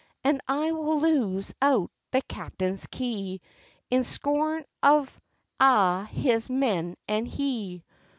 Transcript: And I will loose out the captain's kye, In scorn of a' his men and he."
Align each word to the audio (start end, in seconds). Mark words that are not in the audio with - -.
And 0.23 0.41
I 0.47 0.71
will 0.71 0.99
loose 0.99 1.53
out 1.61 1.91
the 2.09 2.23
captain's 2.23 2.87
kye, 2.87 3.39
In 3.91 4.03
scorn 4.03 4.65
of 4.81 5.21
a' 5.59 6.05
his 6.05 6.49
men 6.49 6.97
and 7.07 7.27
he." 7.27 7.83